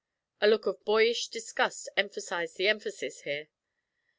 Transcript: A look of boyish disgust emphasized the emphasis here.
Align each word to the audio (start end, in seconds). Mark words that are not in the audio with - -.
A 0.41 0.47
look 0.47 0.65
of 0.65 0.83
boyish 0.83 1.27
disgust 1.27 1.87
emphasized 1.95 2.57
the 2.57 2.67
emphasis 2.67 3.21
here. 3.21 3.49